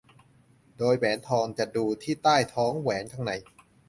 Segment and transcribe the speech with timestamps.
[0.77, 3.31] โดยแหวนทองจะดูที่ใต้ท้องแหวนข้างใน